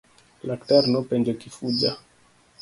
[0.51, 1.93] Laktar nopenjo Kifuja.